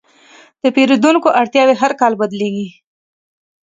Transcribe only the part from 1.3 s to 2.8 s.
اړتیاوې هر کال بدلېږي.